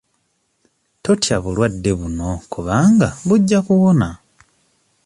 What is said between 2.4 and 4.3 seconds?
kubanga bujja kuwona.